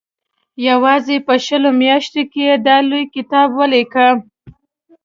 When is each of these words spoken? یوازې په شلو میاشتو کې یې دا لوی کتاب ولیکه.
یوازې 0.67 1.15
په 1.27 1.33
شلو 1.45 1.71
میاشتو 1.81 2.21
کې 2.31 2.41
یې 2.47 2.55
دا 2.65 2.77
لوی 2.89 3.03
کتاب 3.15 3.47
ولیکه. 3.59 4.07